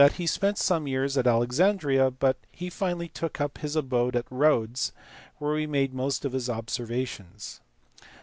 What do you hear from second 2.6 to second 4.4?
finally he took up his abode at